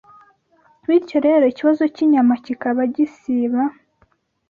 [0.87, 3.61] Bityo rero, ikibazo cy’inyama kikaba gisaba